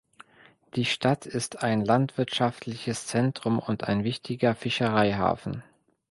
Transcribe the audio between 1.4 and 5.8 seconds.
ein landwirtschaftliches Zentrum und ein wichtiger Fischereihafen.